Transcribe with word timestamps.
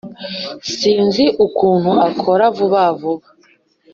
sinzi 0.77 1.23
ukuntu 1.45 1.91
akora 2.09 2.45
vuba 2.57 2.81
vuba 2.99 3.27